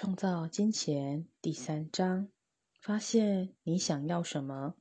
[0.00, 2.28] 创造金钱第三章：
[2.80, 4.76] 发现你想要什么。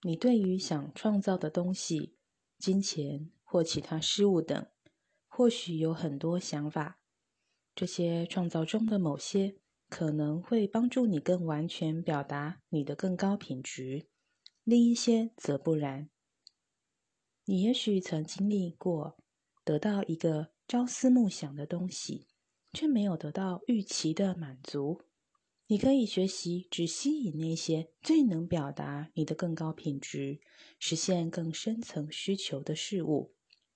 [0.00, 2.16] 你对于想创造的东西、
[2.58, 4.66] 金钱或其他事物等，
[5.28, 6.98] 或许有很多想法。
[7.76, 9.54] 这些创造中的某些
[9.88, 14.08] 可能会帮助你更完全表达你的更高品质，
[14.64, 16.10] 另一些则不然。
[17.44, 19.16] 你也许曾经历过
[19.64, 22.26] 得到一个朝思暮想的东西。
[22.72, 25.02] 却没有得到预期的满足。
[25.66, 30.40] 你可以学习只吸引那些最能表达你的更高品质、
[30.78, 33.34] 实现更深层需求的事物，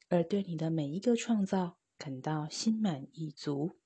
[0.08, 3.78] 而对你的每一个创造感到心满意足。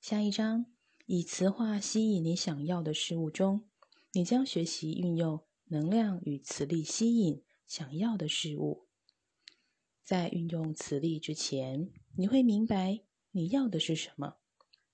[0.00, 0.66] 下一章
[1.06, 3.68] 以词化吸引你想要的事物中，
[4.12, 8.88] 你将学习运用能量与磁力吸引想要的事物。
[10.02, 13.04] 在运用磁力之前，你会明白。
[13.34, 14.36] 你要的是什么？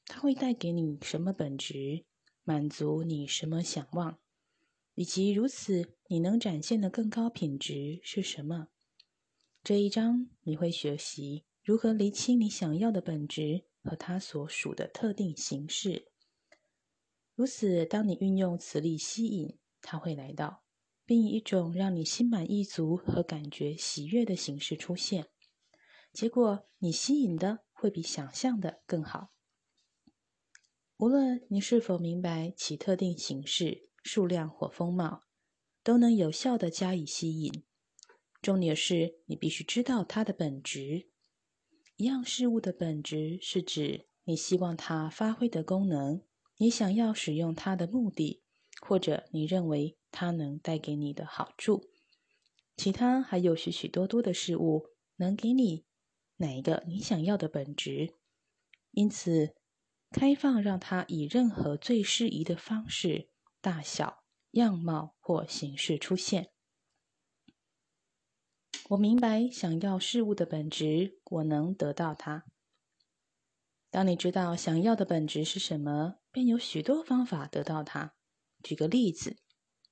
[0.07, 2.05] 它会带给你什么本质？
[2.45, 4.21] 满足你什么想望？
[4.95, 8.69] 以及如此，你能展现的更高品质是什么？
[9.65, 16.13] 这一章你会学习如何厘清你想要的本质和它所属的特定形式。
[17.35, 20.63] 如此，当你运用磁力吸引，它会来到，
[21.05, 25.27] 并以一种让你心满意足和感觉喜悦的形式出现。
[26.13, 27.65] 结果，你吸引的。
[27.81, 29.31] 会比想象的更好。
[30.97, 35.23] 无论你是否明白其特定形式、数量或风貌，
[35.85, 37.63] 都能有效的加以吸引。
[38.43, 41.09] 重点是你必须知道它的本质。
[41.97, 46.23] 一样事物的本质是指你希望它发挥的功能，
[46.57, 48.43] 你想要使用它的目的，
[48.81, 51.91] 或者你认为它能带给你的好处。
[52.77, 55.85] 其他还有许许多多的事物能给你。
[56.39, 58.15] 哪一个你想要的本质？
[58.93, 59.55] 因此，
[60.11, 63.29] 开放让它以任何最适宜的方式、
[63.61, 66.51] 大小、样貌或形式出现。
[68.91, 72.47] 我明白想要事物的本质，我能得到它。
[73.91, 78.15] 当你知道想要的本质是什么，便有许多方法得到它。
[78.63, 79.39] 举个例子，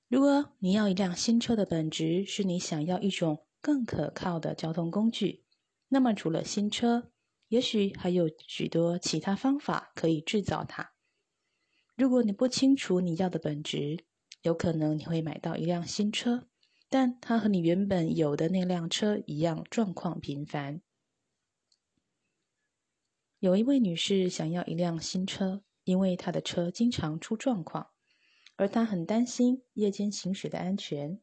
[0.06, 5.46] 如果你要一辆新车的本质是你想要一种更可靠的交通工具。
[5.88, 7.12] 那么，除了新车，
[7.48, 10.92] 也许还有许多其他方法可以制造它。
[11.94, 14.04] 如果你不清楚你要的本质，
[14.42, 16.48] 有可能你会买到一辆新车，
[16.91, 20.82] 但它和你原本有的那辆车一样，状况频繁。
[23.38, 27.91] 有一位女士想要一辆新车，因为她的车经常出状况，
[28.56, 31.20] 而她很担心夜间行驶的安全。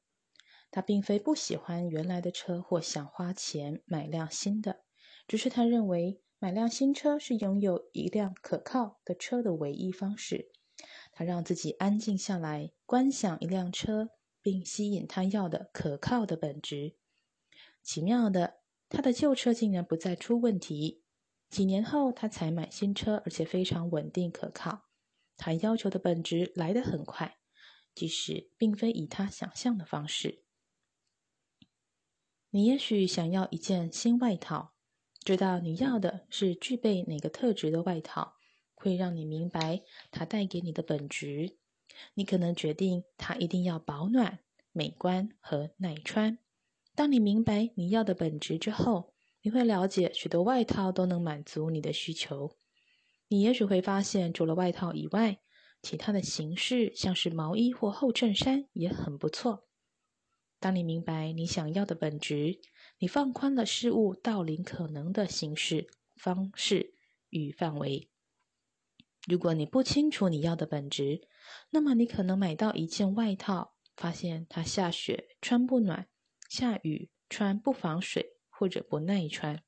[0.73, 4.81] 他并非不喜欢原来的车或想花钱买辆新的，
[5.27, 10.49] 只是他认为买辆新车是拥有一辆可靠的车的唯一方式。
[11.11, 14.09] 他让自己安静下来，观想一辆车，
[14.41, 16.95] 并吸引他要的可靠的本质。
[17.83, 21.03] 奇妙的，他的旧车竟然不再出问题。
[21.51, 24.85] 几年后，他才买新车，而且非常稳定可靠。
[25.37, 27.37] 他要求的本质来得很快，
[27.93, 30.42] 即使并非以他想象的方式。
[32.55, 34.75] 你也许想要一件新外套，
[35.25, 38.35] 知道你要的是具备哪个特质的外套，
[38.75, 39.81] 会让你明白
[40.11, 41.57] 它带给你的本质。
[42.13, 44.37] 你可能决定它一定要保暖、
[44.71, 46.37] 美观和耐穿。
[46.93, 52.55] 当你明白你要的本质之后，你会了解许多外套都能满足你的需求。
[53.29, 55.39] 你也许会发现，除了外套以外，
[55.81, 59.65] 其他的形式，像是毛衣或厚衬衫，也很不错。
[60.63, 62.61] 当你明白你想要的本质，
[62.97, 66.93] 你放宽了事物到临可能的形式、方式
[67.27, 68.09] 与范围。
[69.27, 71.27] 如果你不清楚你要的本质，
[71.71, 76.07] 那么你可能买到一件外套，发现它下雪穿不暖，
[76.47, 79.61] 下雨穿不防水或者不耐穿。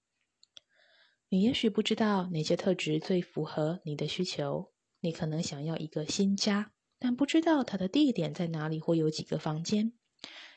[1.28, 4.72] 你也许不知道哪些特质最符合你的需求。
[5.02, 9.92] 你可能想要一个新家，但不知道它的地点在哪里或有几个房间。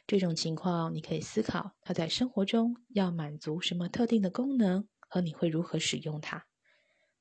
[0.08, 6.46] 这种情况，你可以思考它在生活中要满足什么特定的功能，和你会如何使用它。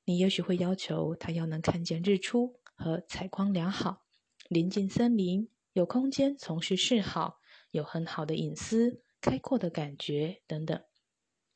[0.06, 4.06] 你也许会要求它要能看见日出和采光良好，
[4.48, 7.42] 临近森林，有空间从事嗜好，
[7.72, 10.82] 有很好的隐私、开阔的感觉等等。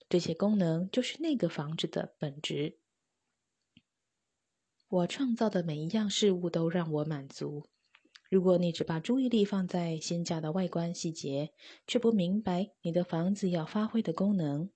[0.10, 2.78] 这些功能就是那个房子的本质。
[4.90, 7.71] 我创造的每一样事物都让我满足。
[8.32, 11.52] 如果你只把注意力放在新家的外观细节，
[11.86, 14.70] 却不明白你的房子要发挥的功能，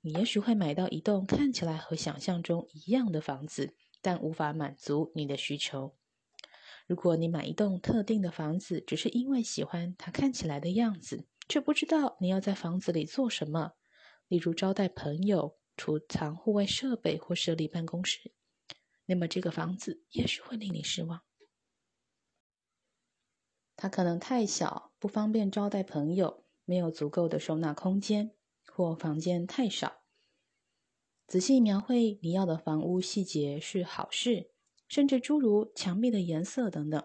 [0.00, 5.96] 你也许会买到一栋看起来和想象中一样的房子，但无法满足你的需求。
[6.86, 13.72] 如果你买一栋特定的房子，只是因为喜欢它看起来的样子，却不知道你要在房子里做什么，
[14.28, 18.32] 例如招待朋友、储藏户外设备或设立办公室，
[19.06, 21.22] 那么这个房子也许会令你失望。
[23.76, 28.30] 它可能太小，不方便招待朋友，没有足够的收纳空间，
[28.66, 30.02] 或房间太少。
[31.26, 34.50] 仔细描绘你要的房屋细节是好事，
[34.88, 37.02] 甚至诸如墙壁的颜色等等。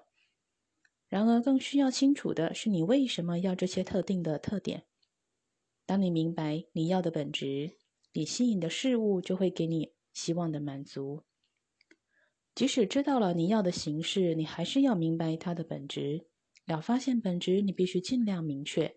[1.07, 4.85] 然而，更需要清楚的是你为什么要这些特定的特点。
[5.87, 7.77] 当你明白你要的本质，
[8.13, 11.23] 你吸引的事物就会给你希望的满足。
[12.53, 16.28] 即使知道了你要的形式，你还是要明白它的本质。
[16.73, 18.95] 要发现本质，你必须尽量明确。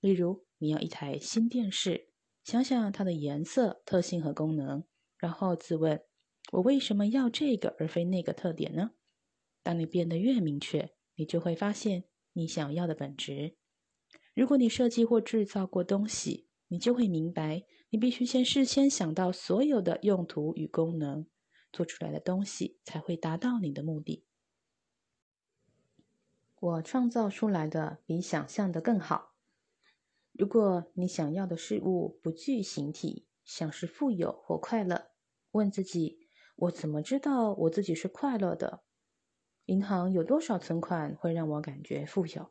[0.00, 2.10] 例如，你要一台新电视。
[2.44, 4.84] 想想它的颜色、特性和功能，
[5.18, 6.00] 然后自问：
[6.52, 8.92] 我为什么要这个而非那个特点呢？
[9.62, 12.04] 当你变得越明确，你就会发现
[12.34, 13.56] 你想要的本质。
[14.34, 21.26] 如果你设计或制造过东西，你就会明白，你必须先事先想到所有的用途与功能，
[21.72, 24.24] 做出来的东西才会达到你的目的。
[26.66, 29.34] 我创造出来的比想象的更好。
[30.32, 35.12] 如果你想要的事物不具形体，像是富有或快乐，
[35.52, 36.18] 问自己：
[36.56, 38.82] 我怎么知道我自己是快乐的？
[39.66, 42.50] 银行有多少存款会让我感觉富有？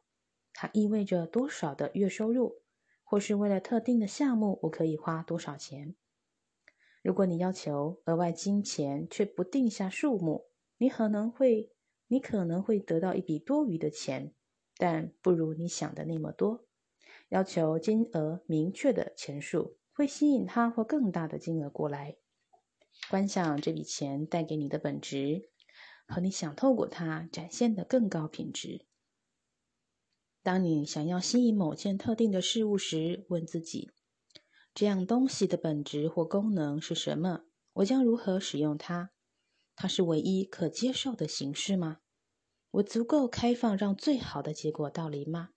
[0.54, 2.62] 它意味着多少的月收入？
[3.04, 5.94] 或是为了特定的项目，我可以花多少钱？
[7.04, 10.46] 如果你要求额外金钱却不定下数目，
[10.78, 11.75] 你可能会
[12.08, 14.34] 你可能会得到一笔多余的钱，
[14.78, 16.66] 但不如你想的那么多。
[17.30, 22.18] 要求金额明确的钱数，会吸引他或更大的金额过来。
[23.10, 25.50] 观想这笔钱带给你的本质，
[26.08, 28.86] 和你想透过它展现的更高品质。
[30.44, 33.92] 当你想要吸引某件特定的事物时，问自己：
[34.76, 37.46] 这样东西的本质或功能是什么？
[37.74, 39.12] 我将如何使用它？
[39.76, 42.00] 它是唯一可接受的形式吗？
[42.72, 45.50] 我足够开放，让最好的结果到临吗？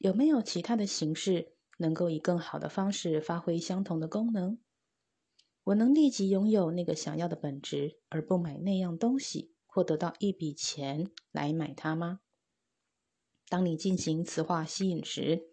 [0.00, 4.58] 有没有其他的形式能够以更好的方式发挥相同的功能？
[5.64, 12.20] 我能立即拥有那个想要的本质，而不买那样东西，或得到一笔钱来买它吗？
[13.48, 15.50] 当你进行磁化吸引时，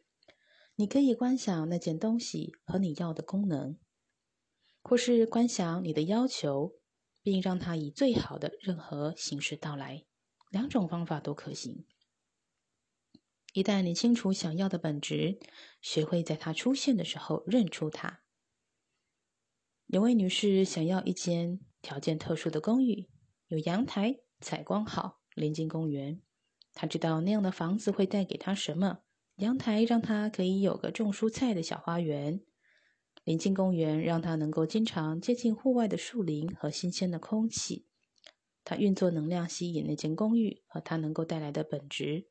[0.75, 3.77] 你可以观想那件东西和你要的功能，
[4.83, 6.75] 或是观想你的要求，
[7.25, 10.05] 并让它以最好的任何形式到来。
[10.51, 11.83] 两种方法都可行。
[13.51, 15.39] 一旦你清楚想要的本质，
[15.81, 18.21] 学会在它出现的时候认出它。
[19.87, 23.09] 有位女士想要一间条件特殊的公寓，
[23.47, 26.21] 有阳台、采光好、临近公园。
[26.75, 28.99] 她知道那样的房子会带给她什么：
[29.37, 32.41] 阳台让她可以有个种蔬菜的小花园；
[33.25, 37.87] 临近公园让他能够经常接近户外的树林和新鲜的空气。
[38.63, 42.27] 他运作能量吸引那间公寓和它能够带来的本职。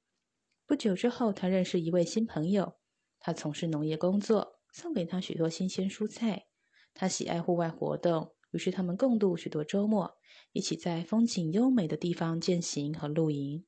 [0.67, 2.75] 不久之后，他认识一位新朋友。
[3.19, 6.47] 他从事农业工作，送给他许多新鲜蔬菜。
[6.93, 10.17] 他喜爱户外活动，于是他们共度许多周末，
[10.53, 13.65] 一起在风景优美的地方践行和露营。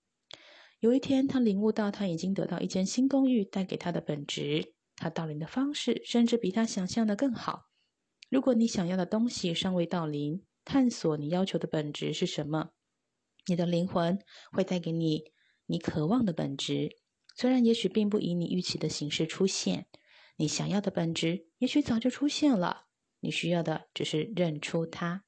[0.79, 4.76] 有一天，他领悟到他已经得到一间新公寓带给他的本职。
[4.97, 7.67] 他到临的方式甚至比他想象的更好。
[8.29, 12.71] 如果你想要的东西尚未到临，探索你要求的本质是什么，
[13.47, 14.19] 你的灵魂
[14.51, 15.33] 会带给你。
[15.67, 16.97] 你渴望的本质，
[17.35, 19.89] 虽然也许并不以你预期的形式出现，
[20.37, 22.87] 你想要的本质也许早就出现了。
[23.21, 25.25] 你需要的只是认出它。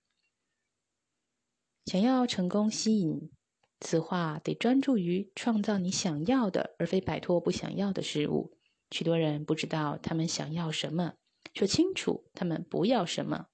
[1.87, 3.33] 想要成功吸引，
[3.81, 8.58] 此话得专注于创造你想要的，而非摆脱不想要的事物。
[8.91, 11.15] 许多人不知道他们想要什么，
[11.55, 13.47] 却清楚他们不要什么。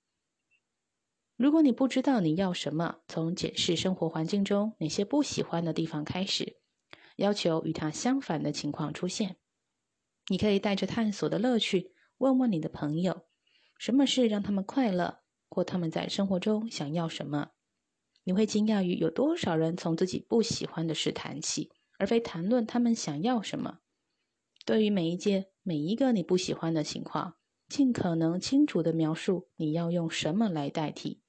[1.36, 6.58] 如果你不知道你要什么，从检视生活环境中哪些不喜欢的地方开始。
[7.16, 9.36] 要求与它相反的情况出现，
[10.28, 13.26] 你可以带着探索的乐趣问问你的朋友，
[13.78, 17.50] 什么事让他们快乐，或他们在生活中想要什么。
[18.24, 23.80] 你会惊讶于有多少人从自己不喜欢的事谈起，而非谈论他们想要什么。
[24.64, 27.36] 对于每一件、每一个你不喜欢的情况，
[27.68, 31.22] 尽可能清楚的描述你要用什么来代替，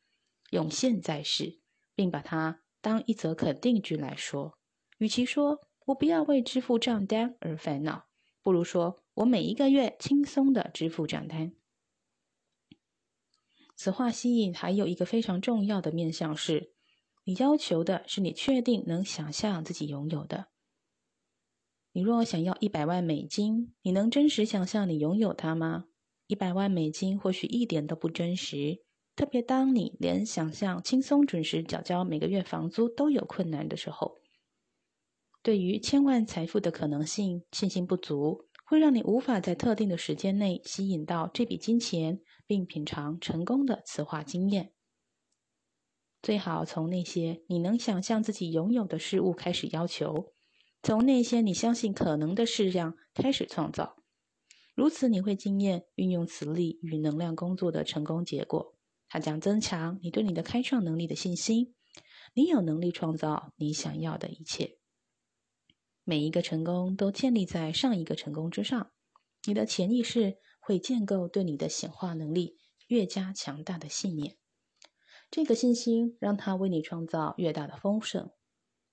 [0.51, 1.60] 用现在时，
[1.94, 4.58] 并把它当一则肯定句来说，
[4.98, 5.62] 与其说。
[5.88, 8.08] 我不要为支付账单而烦恼，
[8.42, 11.54] 不如说我每一个月轻松的支付账单。
[13.75, 16.74] 此话吸引还有一个非常重要的面向是，
[17.25, 20.48] 你要求的是你确定能想象自己拥有的。
[21.96, 25.86] 你若想要一百万美金，你能真实想象你拥有它吗？
[26.28, 28.82] 一百万美金或许一点都不真实，
[29.16, 34.18] 特别当你连想象轻松准时缴交每个月房租都有困难的时候。
[35.42, 44.74] 对于千万财富的可能性，信心不足会让你无法在特定的时间内吸引到这笔金钱，并品尝成功的磁化经验。
[46.22, 50.34] 最好从那些你能想象自己拥有的事物开始要求，
[50.86, 53.96] 从那些你相信可能的事项开始创造。
[54.75, 58.75] 如此，你会经验运用磁力与能量工作的成功结果。
[59.08, 61.74] 它将增强你对你的开创能力的信心。
[62.36, 64.77] 你有能力创造你想要的一切。
[66.04, 68.92] 每一个成功都建立在上一个成功之上。
[69.48, 74.38] 你的潜意识会建构对你的显化能力越加强大的信念。
[75.32, 78.30] 这个信心让它为你创造越大的丰盛。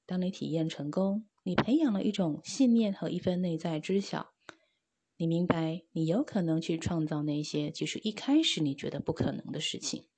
[0.06, 4.32] 当你体验成功，你培养了一种信念和一份内在知晓。
[5.16, 10.08] 你明白，你有可能去创造那些其实一开始你觉得不可能的事情，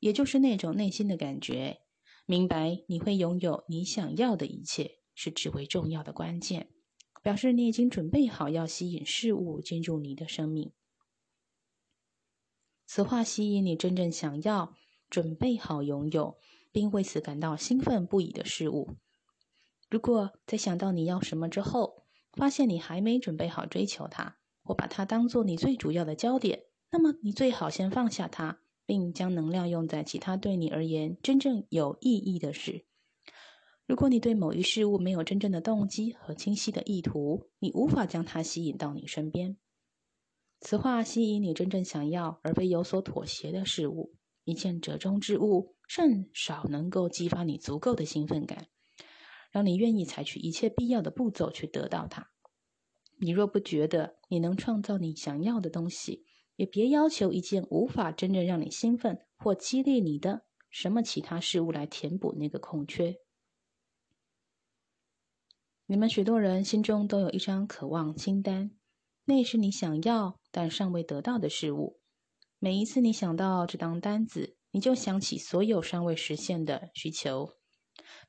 [0.00, 1.80] 也就是那种内心的感觉。
[2.26, 6.70] 明白你会拥有你想要的一切，是至为重要的关键，
[7.22, 10.72] 表示你已经准备好要吸引事物进入你的生命。
[12.86, 14.74] 此话吸引你真正想要。
[15.10, 16.38] 准备好拥有，
[16.72, 18.96] 并为此感到兴奋不已的事物。
[19.90, 32.84] 如果在想到你要什么之后，发现你还没准备好追求它，或把它当做你最主要的焦点，那么你最好先放下它，并将能量用在其他对你而言真正有意义的事。
[33.86, 39.56] 如果你对某一事物没有真正的动机和清晰的意图，你无法将它吸引到你身边。
[40.60, 44.14] 此话吸引你真正想要而非有所妥协的事物。
[44.44, 48.68] 一件折中之物，甚少能够激发你足够的兴奋感，
[49.54, 52.32] 让你愿意采取一切必要的步骤去得到它。
[53.20, 56.24] 你若不觉得你能创造你想要的东西，
[56.56, 63.14] 也别要求一件无法真正让你兴奋或激励你的什么其他事物来填补那个空缺。
[65.86, 68.72] 你们许多人心中都有一张渴望清单，
[69.26, 72.00] 那是你想要但尚未得到的事物。
[72.58, 77.52] 每一次你想到这张单子，你就想起所有尚未实现的需求，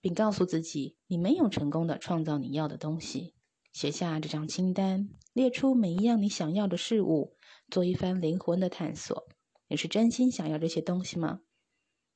[0.01, 3.33] 并告诉自己，你没有成功的创造你要的东西。
[3.73, 7.35] 写下这张清单，列出每一样你想要的事物，
[7.69, 9.27] 做一番灵魂的探索。
[9.67, 11.41] 你是真心想要这些东西吗？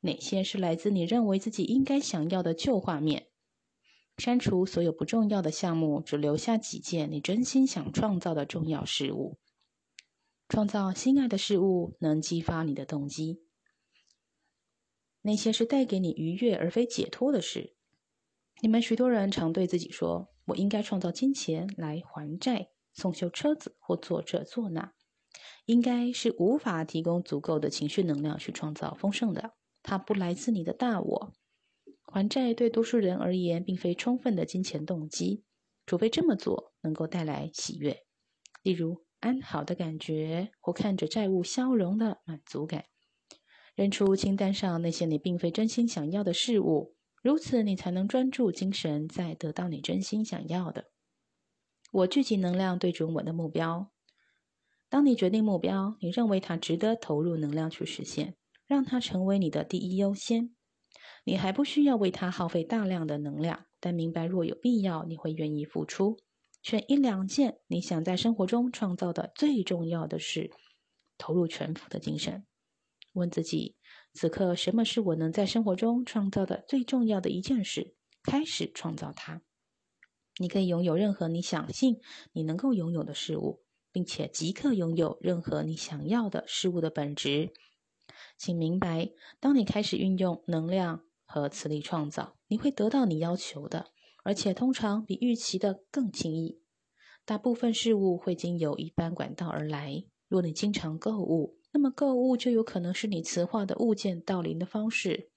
[0.02, 3.28] 哪些是来自你认为自己应该想要的旧画面？
[4.18, 9.38] 删除所有不重要的项目，只留下几件你真心想创造的重要事物。
[10.48, 13.42] 创造心爱的事物能激发你的动机。
[15.22, 17.76] 那些是带给你愉悦而非解脱的事。
[18.62, 24.94] 你们许多人常对自己说：“我应该创造金钱来还债、送修车子或做这做那。”
[25.66, 29.54] 应该是无法提供足够的情绪能量去创造丰盛的。
[29.84, 31.34] 它不来自你的大我。
[32.06, 35.44] 还债对多数人而言并非充分的金钱动机，
[35.86, 38.04] 除非这么做能够带来喜悦，
[38.64, 39.06] 例如。
[39.22, 42.86] 安好的感觉，或看着债务消融的满足感，
[43.80, 50.92] 认出清单上那些你并非真心想要的事物，如此你才能专注精神，在得到你真心想要的。
[51.94, 53.90] 我聚集能量，对准我的目标。
[54.90, 58.36] 当你决定目标，你认为它值得投入能量去实现，
[58.68, 60.54] 让它成为你的第一优先。
[61.24, 66.18] 你还不需要为它耗费大量的能量，但明白若有必要，你会愿意付出。
[66.62, 70.52] 选一两件你想在生活中创造的最重要的事，
[71.18, 72.44] 投入全副的精神。
[73.20, 73.76] 问自己：
[74.14, 77.94] 此刻什么是我能在生活中创造的最重要的一件事？
[78.24, 79.44] 开始创造它。
[80.40, 82.00] 你可以拥有任何你想信
[82.32, 83.62] 你能够拥有的事物，
[83.92, 87.54] 并且即刻拥有任何你想要的事物的本质。
[88.38, 93.92] 请明白，当你开始运用能量和磁力创造，你会得到你要求的。
[94.24, 96.62] 而且通常比预期的更轻易。
[97.26, 100.04] 大部分事物会经由一般管道而来。
[100.28, 105.32] 若你经常购物，那么购物就有可能是你磁化的物件到临的方式。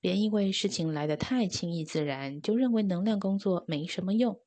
[0.00, 4.40] 别因为事情来得太轻易自然，就认为能量工作没什么用。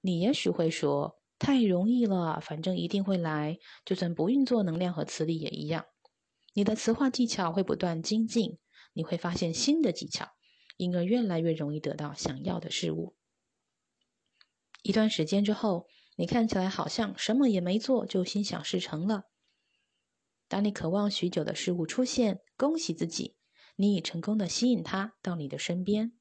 [0.00, 5.86] 你也许会说：“太容易了，反正一定会来，就算不运作能量和磁力也一样。”
[6.54, 8.58] 你的磁化技巧会不断精进，
[8.92, 10.30] 你会发现新的技巧。
[10.76, 13.16] 因而越来越容易得到想要的事物。
[14.82, 19.24] 一段时间之后，你看起来好像什么也没做就心想事成了。
[20.48, 23.36] 当你渴望许久的事物出现，恭喜自己，
[23.76, 26.12] 你已成功的吸引它到你的身边。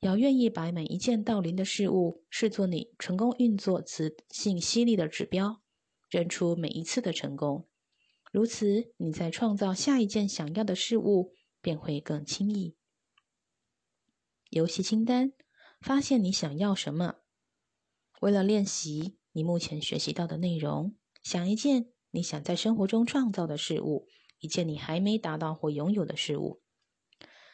[0.00, 5.62] 要愿意把每一件到临的事物视作你成功运作磁性吸力的指标，
[6.08, 7.68] 认出每一次的成功。
[8.32, 12.76] 如此，你在创造下一件想要的事物便会更轻易。
[14.50, 15.32] 游戏清单：
[15.80, 17.16] 发现你想要什么。
[18.20, 24.06] 为了练习你目前学习到的内容，想一件你想在生活中创造的事物，
[24.38, 26.60] 一件你还没达到或拥有的事物。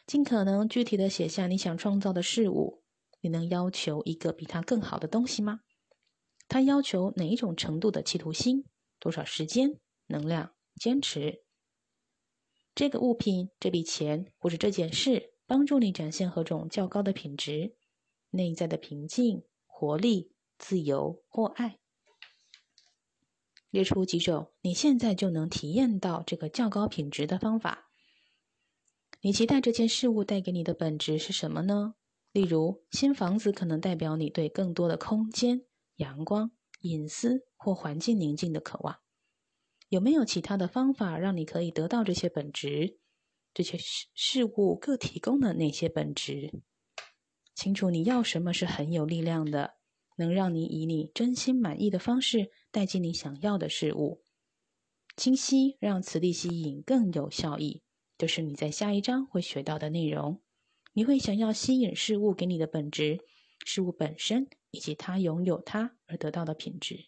[0.07, 2.83] 尽可能具体的写下你想创造的事物。
[3.21, 5.61] 你能要求一个比它更好的东西吗？
[6.47, 8.65] 它要求哪一种程度的企图心？
[8.99, 11.43] 多少时间、能量、坚持？
[12.75, 17.77] 这个物品、这笔钱或者这件事，帮助你展现何种较高的品质？
[18.31, 20.33] 内在的平静、活力。
[20.57, 21.81] 自由或爱，
[23.75, 27.91] 列出几种你现在就能体验到这个较高品质的方法。
[29.21, 31.97] 你期待这件事物带给你的本质是什么呢？
[32.31, 35.63] 例如，新房子可能代表你对更多的空间、
[35.97, 36.53] 阳光、
[36.83, 39.01] 隐私或环境宁静的渴望。
[39.89, 43.01] 有没有其他的方法让你可以得到这些本质？
[43.53, 46.63] 这些事事物各提供的那些本质？
[47.57, 49.75] 清楚你要什么是很有力量的。
[50.17, 54.25] 能让你以你真心满意的方式带进你想要的事物。
[55.17, 57.83] 清晰让磁力吸引更有效益，
[58.19, 60.43] 就是你在下一章会学到的内容。
[60.93, 63.21] 你会想要吸引事物给你的本质，
[63.65, 67.07] 事物本身以及它拥有它而得到的品质。